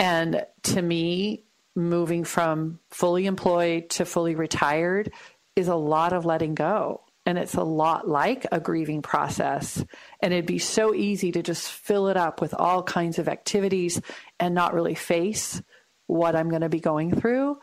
[0.00, 1.44] And to me,
[1.78, 5.12] moving from fully employed to fully retired
[5.56, 9.84] is a lot of letting go and it's a lot like a grieving process.
[10.22, 14.00] And it'd be so easy to just fill it up with all kinds of activities
[14.40, 15.60] and not really face
[16.06, 17.58] what I'm going to be going through.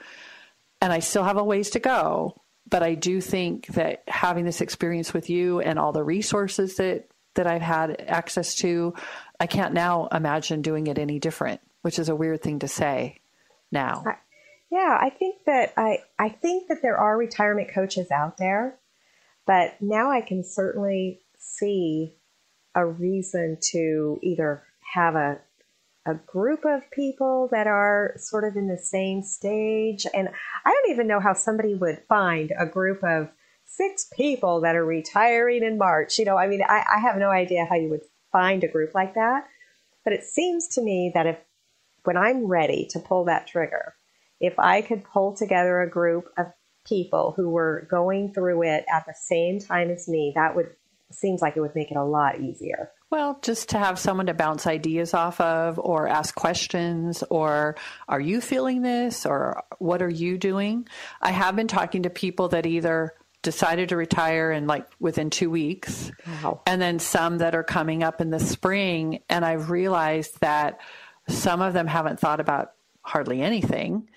[0.82, 2.40] And I still have a ways to go.
[2.70, 7.08] But I do think that having this experience with you and all the resources that,
[7.34, 8.94] that I've had access to,
[9.40, 13.20] I can't now imagine doing it any different, which is a weird thing to say
[13.72, 14.04] now.
[14.06, 14.16] I,
[14.72, 18.80] yeah, I think that I, I think that there are retirement coaches out there
[19.46, 22.16] but now I can certainly see
[22.74, 25.40] a reason to either have a
[26.08, 30.06] a group of people that are sort of in the same stage.
[30.14, 30.30] And
[30.64, 33.32] I don't even know how somebody would find a group of
[33.66, 36.20] six people that are retiring in March.
[36.20, 38.94] You know, I mean, I, I have no idea how you would find a group
[38.94, 39.48] like that.
[40.04, 41.38] But it seems to me that if,
[42.06, 43.96] when I'm ready to pull that trigger,
[44.40, 46.48] if I could pull together a group of
[46.88, 50.76] people who were going through it at the same time as me, that would
[51.12, 52.92] seems like it would make it a lot easier.
[53.12, 57.76] Well, just to have someone to bounce ideas off of or ask questions or
[58.08, 60.88] are you feeling this or what are you doing?
[61.22, 63.14] I have been talking to people that either
[63.44, 66.62] decided to retire in like within 2 weeks wow.
[66.66, 70.80] and then some that are coming up in the spring and I've realized that
[71.28, 74.08] some of them haven't thought about hardly anything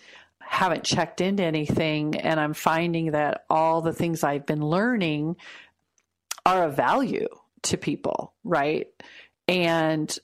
[0.48, 5.36] haven't checked into anything and I'm finding that all the things I've been learning
[6.46, 7.28] are of value
[7.64, 8.86] to people, right?
[9.46, 10.16] And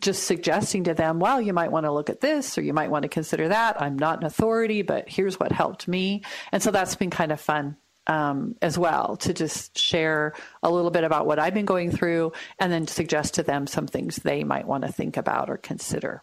[0.00, 2.90] just suggesting to them, well, you might want to look at this or you might
[2.90, 3.80] want to consider that.
[3.80, 6.24] I'm not an authority, but here's what helped me.
[6.50, 10.90] And so that's been kind of fun um, as well to just share a little
[10.90, 14.44] bit about what I've been going through and then suggest to them some things they
[14.44, 16.22] might want to think about or consider.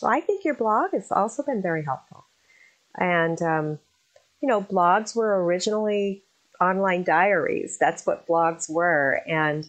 [0.00, 2.24] Well, I think your blog has also been very helpful.
[2.96, 3.78] And, um,
[4.40, 6.22] you know, blogs were originally
[6.60, 7.78] online diaries.
[7.78, 9.20] That's what blogs were.
[9.26, 9.66] And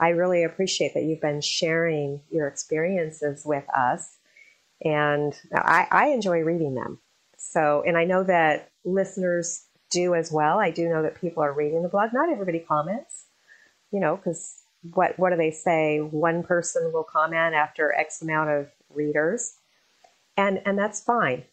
[0.00, 4.16] I really appreciate that you've been sharing your experiences with us.
[4.82, 6.98] And I, I enjoy reading them.
[7.36, 10.58] So, and I know that listeners do as well.
[10.58, 12.12] I do know that people are reading the blog.
[12.12, 13.26] Not everybody comments,
[13.90, 16.00] you know, because what what do they say?
[16.00, 19.56] One person will comment after X amount of readers,
[20.36, 21.44] and and that's fine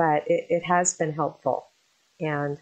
[0.00, 1.66] but it, it has been helpful.
[2.18, 2.58] And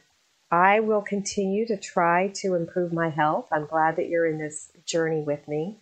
[0.50, 3.46] I will continue to try to improve my health.
[3.52, 5.78] I'm glad that you're in this journey with me.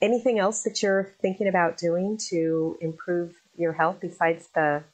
[0.00, 4.84] Anything else that you're thinking about doing to improve your health besides the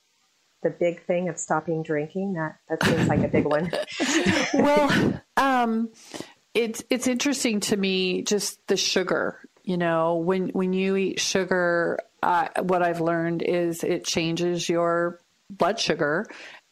[0.62, 2.34] the big thing of stopping drinking?
[2.34, 3.70] That that seems like a big one.
[4.54, 5.90] well, um,
[6.54, 9.38] it's it's interesting to me just the sugar.
[9.64, 15.20] You know, when when you eat sugar, uh, what I've learned is it changes your
[15.50, 16.26] blood sugar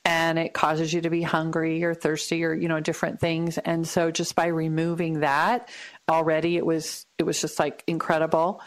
[0.04, 3.86] and it causes you to be hungry or thirsty or you know different things and
[3.86, 5.68] so just by removing that
[6.08, 8.62] already it was it was just like incredible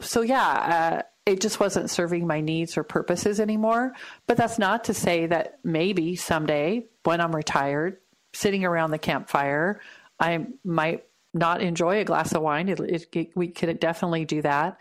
[0.00, 3.92] so yeah uh, it just wasn't serving my needs or purposes anymore.
[4.26, 7.98] But that's not to say that maybe someday when i'm retired
[8.32, 9.80] sitting around the campfire
[10.20, 11.04] i might
[11.34, 12.68] not enjoy a glass of wine.
[12.68, 12.80] It,
[13.14, 14.78] it, we could definitely do that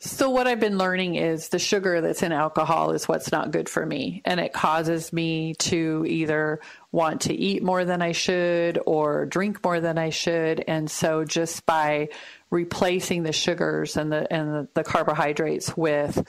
[0.00, 3.68] so, what I've been learning is the sugar that's in alcohol is what's not good
[3.68, 4.20] for me.
[4.24, 6.60] And it causes me to either
[6.92, 10.62] want to eat more than I should or drink more than I should.
[10.66, 12.08] And so, just by
[12.50, 16.26] replacing the sugars and the, and the, carbohydrates with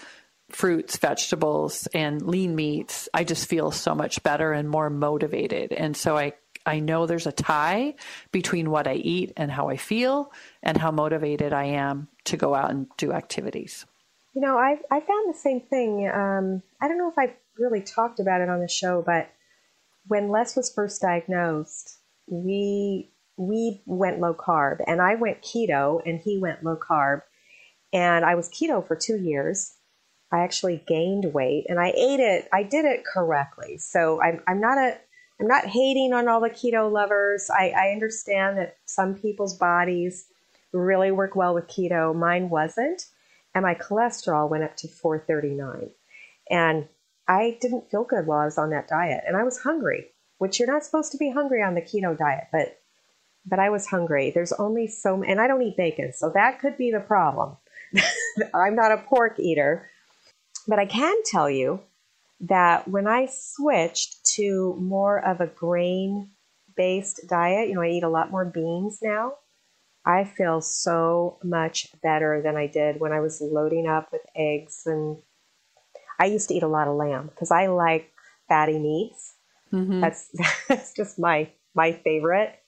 [0.49, 5.73] fruits, vegetables, and lean meats, I just feel so much better and more motivated.
[5.73, 6.33] And so, I
[6.65, 7.95] I know there's a tie
[8.31, 10.31] between what I eat and how I feel
[10.63, 13.85] and how motivated I am to go out and do activities.
[14.33, 16.09] You know, I I found the same thing.
[16.13, 19.29] Um, I don't know if I've really talked about it on the show, but
[20.07, 26.19] when Les was first diagnosed, we we went low carb, and I went keto, and
[26.19, 27.21] he went low carb.
[27.93, 29.73] And I was keto for two years.
[30.31, 32.49] I actually gained weight, and I ate it.
[32.51, 33.77] I did it correctly.
[33.77, 34.97] So I'm, I'm not a
[35.39, 37.49] I'm not hating on all the keto lovers.
[37.49, 40.27] I, I understand that some people's bodies
[40.71, 42.15] really work well with keto.
[42.15, 43.07] Mine wasn't,
[43.53, 45.89] and my cholesterol went up to 439.
[46.49, 46.87] And
[47.27, 50.07] I didn't feel good while I was on that diet, and I was hungry,
[50.37, 52.79] which you're not supposed to be hungry on the keto diet, but
[53.47, 54.31] but I was hungry.
[54.31, 57.57] There's only so, and I don't eat bacon, so that could be the problem.
[58.53, 59.87] I'm not a pork eater,
[60.67, 61.81] but I can tell you
[62.41, 66.31] that when I switched to more of a grain
[66.75, 69.33] based diet, you know, I eat a lot more beans now.
[70.05, 74.83] I feel so much better than I did when I was loading up with eggs
[74.85, 75.17] and
[76.19, 78.11] I used to eat a lot of lamb because I like
[78.47, 79.35] fatty meats.
[79.73, 80.01] Mm-hmm.
[80.01, 80.29] That's
[80.67, 82.59] that's just my my favorite.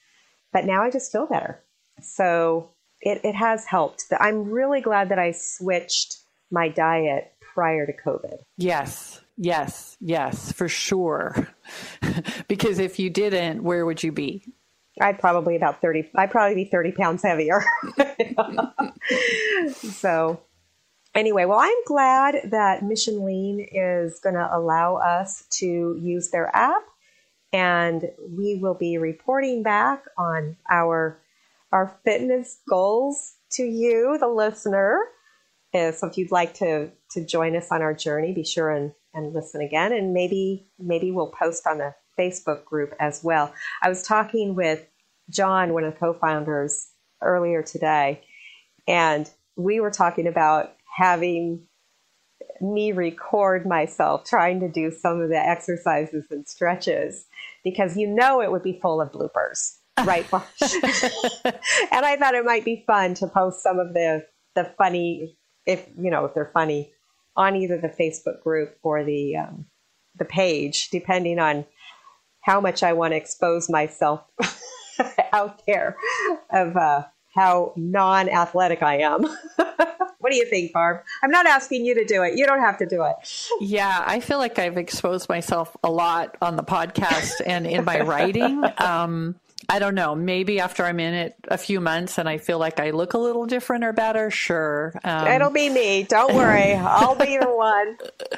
[0.52, 1.62] But now I just feel better.
[2.02, 4.06] So it, it has helped.
[4.20, 6.18] I'm really glad that I switched
[6.52, 8.40] my diet prior to COVID.
[8.58, 11.48] Yes, yes, yes, for sure.
[12.48, 14.44] because if you didn't, where would you be?
[15.00, 17.64] I'd probably about 30, I'd probably be 30 pounds heavier.
[19.74, 20.42] so
[21.16, 26.56] anyway, well, I'm glad that Mission Lean is going to allow us to use their
[26.56, 26.84] app,
[27.54, 31.20] and we will be reporting back on our
[31.74, 35.00] our fitness goals to you, the listener.
[35.74, 39.34] So if you'd like to to join us on our journey, be sure and, and
[39.34, 43.54] listen again, and maybe maybe we'll post on the Facebook group as well.
[43.82, 44.86] I was talking with
[45.30, 46.90] John, one of the co-founders,
[47.22, 48.22] earlier today,
[48.88, 51.68] and we were talking about having
[52.62, 57.26] me record myself trying to do some of the exercises and stretches
[57.64, 62.66] because you know it would be full of bloopers right and i thought it might
[62.66, 64.24] be fun to post some of the
[64.56, 66.92] the funny if you know if they're funny
[67.38, 69.66] on either the facebook group or the um,
[70.18, 71.66] the page depending on
[72.42, 74.22] how much i want to expose myself
[75.32, 75.96] out there
[76.52, 77.04] of uh,
[77.36, 79.26] how non-athletic i am
[80.20, 81.04] What do you think, Barb?
[81.24, 82.38] I'm not asking you to do it.
[82.38, 83.16] You don't have to do it.
[83.62, 88.02] Yeah, I feel like I've exposed myself a lot on the podcast and in my
[88.02, 88.64] writing.
[88.78, 89.36] Um,
[89.70, 90.16] I don't know.
[90.16, 93.18] Maybe after I'm in it a few months and I feel like I look a
[93.18, 94.94] little different or better, sure.
[95.04, 96.04] Um, It'll be me.
[96.04, 96.74] Don't worry.
[96.74, 97.98] I'll be the one.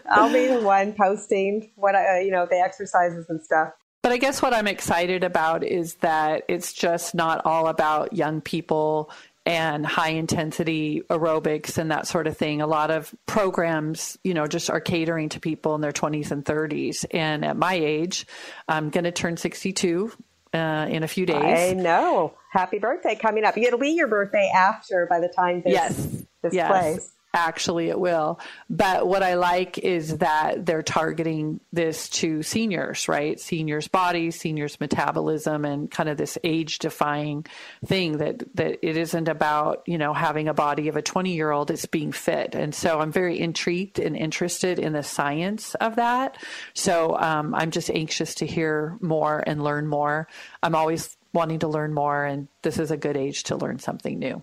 [0.10, 3.74] I'll be the one posting what I, you know, the exercises and stuff.
[4.02, 8.42] But I guess what I'm excited about is that it's just not all about young
[8.42, 9.12] people
[9.46, 12.62] and high intensity aerobics and that sort of thing.
[12.62, 16.46] A lot of programs, you know, just are catering to people in their 20s and
[16.46, 17.06] 30s.
[17.12, 18.26] And at my age,
[18.68, 20.12] I'm going to turn 62
[20.54, 21.38] uh, in a few days.
[21.38, 22.34] I know.
[22.52, 23.58] Happy birthday coming up.
[23.58, 26.24] It'll be your birthday after by the time this, yes.
[26.42, 26.70] this yes.
[26.70, 27.12] plays.
[27.34, 28.40] Actually, it will.
[28.72, 33.40] But what I like is that they're targeting this to seniors, right?
[33.40, 37.46] Seniors' bodies, seniors' metabolism, and kind of this age-defying
[37.86, 41.70] thing that that it isn't about you know having a body of a 20-year-old.
[41.70, 46.36] It's being fit, and so I'm very intrigued and interested in the science of that.
[46.74, 50.28] So um, I'm just anxious to hear more and learn more.
[50.64, 54.18] I'm always wanting to learn more, and this is a good age to learn something
[54.18, 54.42] new.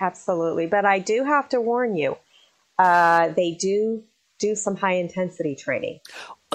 [0.00, 0.66] Absolutely.
[0.66, 2.16] But I do have to warn you,
[2.78, 4.04] uh, they do
[4.38, 5.98] do some high intensity training.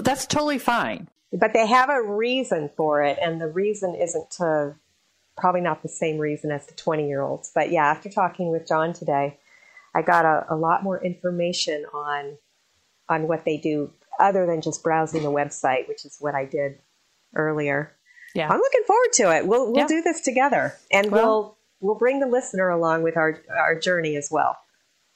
[0.01, 1.09] That's totally fine.
[1.33, 4.75] But they have a reason for it, and the reason isn't to
[5.35, 7.51] probably not the same reason as the 20 year olds.
[7.53, 9.37] But yeah, after talking with John today,
[9.95, 12.37] I got a, a lot more information on
[13.09, 16.79] on what they do other than just browsing the website, which is what I did
[17.35, 17.91] earlier.
[18.33, 18.49] Yeah.
[18.49, 19.47] I'm looking forward to it.
[19.47, 19.87] We'll we'll yeah.
[19.87, 24.15] do this together and well, we'll we'll bring the listener along with our our journey
[24.15, 24.57] as well.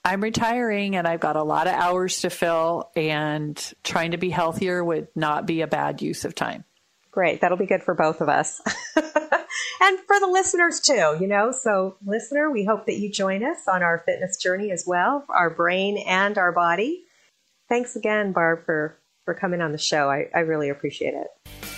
[0.04, 4.30] I'm retiring and I've got a lot of hours to fill and trying to be
[4.30, 6.64] healthier would not be a bad use of time.
[7.10, 7.40] Great.
[7.40, 8.60] That'll be good for both of us.
[8.96, 11.50] and for the listeners too, you know.
[11.52, 15.50] So, listener, we hope that you join us on our fitness journey as well, our
[15.50, 17.04] brain and our body.
[17.68, 20.08] Thanks again, Barb, for, for coming on the show.
[20.08, 21.26] I, I really appreciate it.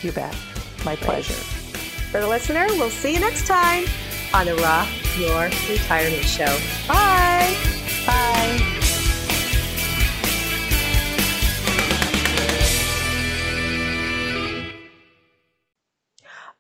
[0.03, 0.37] You bet.
[0.85, 1.33] My pleasure.
[1.33, 3.87] For the listener, we'll see you next time
[4.33, 6.59] on the Rock Your Retirement Show.
[6.87, 7.57] Bye.
[8.07, 8.81] Bye.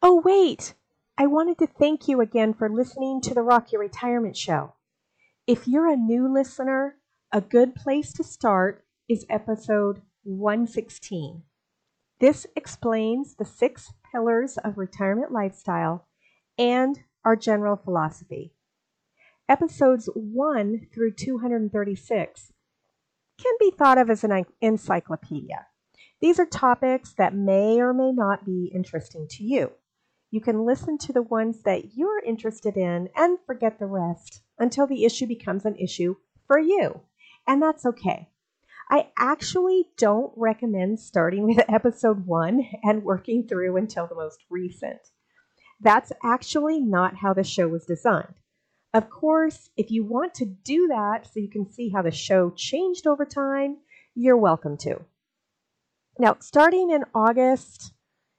[0.03, 0.75] Oh, wait.
[1.17, 4.75] I wanted to thank you again for listening to the Rock Your Retirement Show.
[5.47, 6.97] If you're a new listener,
[7.31, 11.43] a good place to start is episode 116.
[12.21, 16.09] This explains the six pillars of retirement lifestyle
[16.59, 18.53] and our general philosophy.
[19.49, 22.53] Episodes 1 through 236
[23.43, 25.67] can be thought of as an encyclopedia.
[26.21, 29.73] These are topics that may or may not be interesting to you.
[30.31, 34.87] You can listen to the ones that you're interested in and forget the rest until
[34.87, 36.17] the issue becomes an issue
[36.47, 37.01] for you.
[37.47, 38.29] And that's okay.
[38.91, 45.01] I actually don't recommend starting with episode one and working through until the most recent.
[45.81, 48.35] That's actually not how the show was designed.
[48.93, 52.51] Of course, if you want to do that so you can see how the show
[52.51, 53.79] changed over time,
[54.15, 55.01] you're welcome to.
[56.19, 57.95] Now, starting in August,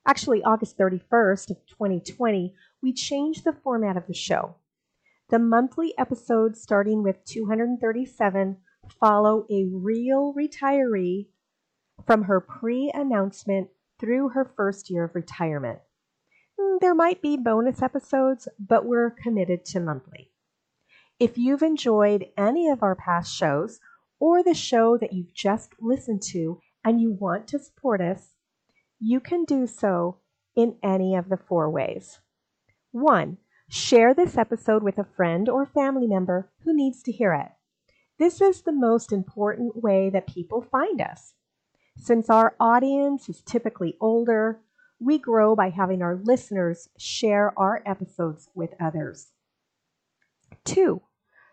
[0.06, 4.56] actually August 31st of 2020, we changed the format of the show.
[5.30, 8.58] The monthly episodes starting with 237
[9.00, 11.28] follow a real retiree
[12.06, 13.70] from her pre-announcement
[14.00, 15.80] through her first year of retirement.
[16.62, 20.30] Hmm, there might be bonus episodes, but we're committed to monthly.
[21.20, 23.80] If you've enjoyed any of our past shows
[24.20, 28.36] or the show that you've just listened to and you want to support us,
[29.00, 30.18] you can do so
[30.56, 32.20] in any of the four ways.
[32.92, 33.38] One,
[33.70, 37.52] share this episode with a friend or family member who needs to hear it.
[38.20, 41.34] This is the most important way that people find us.
[41.98, 44.60] Since our audience is typically older,
[45.02, 49.30] we grow by having our listeners share our episodes with others.
[50.64, 51.02] Two,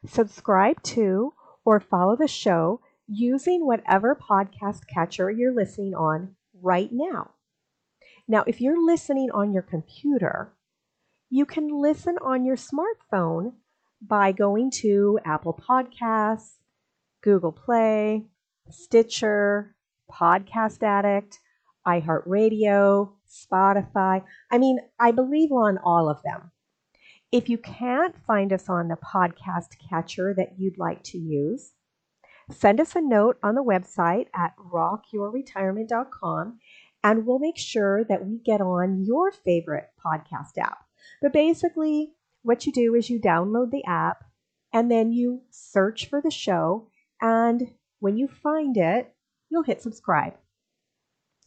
[0.07, 1.33] subscribe to
[1.65, 7.31] or follow the show using whatever podcast catcher you're listening on right now.
[8.29, 10.53] Now, if you're listening on your computer,
[11.31, 13.55] you can listen on your smartphone
[14.03, 16.57] by going to Apple Podcasts,
[17.23, 18.27] Google Play,
[18.71, 19.75] Stitcher,
[20.13, 21.39] Podcast Addict,
[21.87, 24.24] iHeartRadio, Spotify.
[24.51, 26.51] I mean, I believe on all of them.
[27.31, 31.74] If you can't find us on the podcast catcher that you'd like to use,
[32.51, 36.59] send us a note on the website at rockyourretirement.com
[37.05, 40.79] and we'll make sure that we get on your favorite podcast app.
[41.22, 44.24] But basically, what you do is you download the app
[44.72, 46.89] and then you search for the show.
[47.20, 49.14] And when you find it,
[49.51, 50.35] you'll hit subscribe.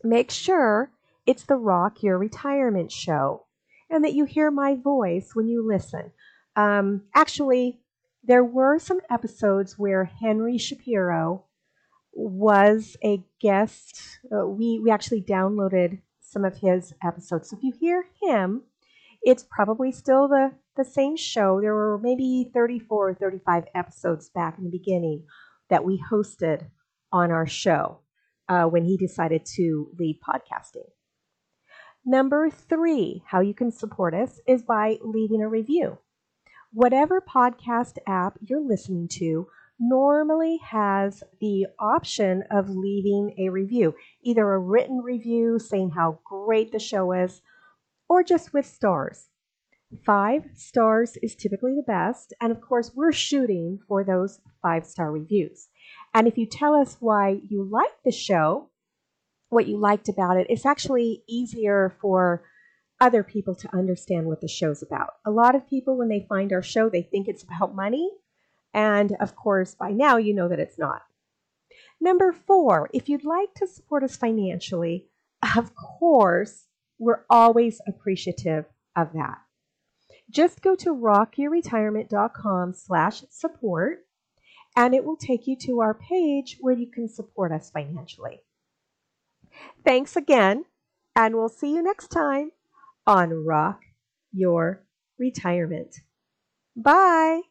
[0.03, 0.91] Make sure
[1.25, 3.45] it's the Rock Your Retirement Show
[3.89, 6.11] and that you hear my voice when you listen.
[6.55, 7.81] Um, actually,
[8.23, 11.45] there were some episodes where Henry Shapiro
[12.13, 14.19] was a guest.
[14.31, 17.49] Uh, we, we actually downloaded some of his episodes.
[17.49, 18.63] So if you hear him,
[19.21, 21.59] it's probably still the, the same show.
[21.61, 25.25] There were maybe 34 or 35 episodes back in the beginning
[25.69, 26.65] that we hosted
[27.11, 27.99] on our show
[28.49, 30.89] uh, when he decided to leave podcasting.
[32.05, 35.99] Number three, how you can support us is by leaving a review.
[36.73, 39.47] Whatever podcast app you're listening to
[39.79, 43.93] normally has the option of leaving a review,
[44.23, 47.43] either a written review saying how great the show is,
[48.09, 49.27] or just with stars.
[50.03, 55.11] Five stars is typically the best, and of course, we're shooting for those five star
[55.11, 55.67] reviews.
[56.15, 58.70] And if you tell us why you like the show,
[59.51, 62.43] what you liked about it, it's actually easier for
[63.01, 65.09] other people to understand what the show's about.
[65.25, 68.09] A lot of people, when they find our show, they think it's about money.
[68.73, 71.01] And of course, by now, you know that it's not.
[71.99, 75.09] Number four, if you'd like to support us financially,
[75.55, 79.39] of course, we're always appreciative of that.
[80.29, 84.05] Just go to rockyourretirement.com slash support
[84.77, 88.39] and it will take you to our page where you can support us financially.
[89.83, 90.65] Thanks again,
[91.15, 92.51] and we'll see you next time
[93.05, 93.81] on Rock
[94.31, 94.83] Your
[95.17, 95.97] Retirement.
[96.75, 97.50] Bye.